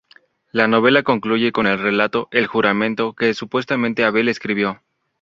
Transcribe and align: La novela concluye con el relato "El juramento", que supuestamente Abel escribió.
La 0.51 0.67
novela 0.67 1.03
concluye 1.03 1.51
con 1.51 1.67
el 1.67 1.77
relato 1.77 2.27
"El 2.31 2.47
juramento", 2.47 3.13
que 3.13 3.35
supuestamente 3.35 4.03
Abel 4.03 4.29
escribió. 4.29 4.81